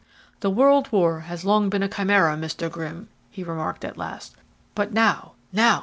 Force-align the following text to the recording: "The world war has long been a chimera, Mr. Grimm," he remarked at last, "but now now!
"The 0.39 0.49
world 0.49 0.91
war 0.91 1.19
has 1.29 1.45
long 1.45 1.69
been 1.69 1.83
a 1.83 1.87
chimera, 1.87 2.35
Mr. 2.35 2.71
Grimm," 2.71 3.07
he 3.29 3.43
remarked 3.43 3.85
at 3.85 3.99
last, 3.99 4.35
"but 4.73 4.91
now 4.91 5.33
now! 5.53 5.79